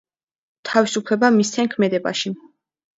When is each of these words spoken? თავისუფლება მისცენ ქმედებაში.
თავისუფლება 0.69 1.31
მისცენ 1.37 1.73
ქმედებაში. 1.77 2.37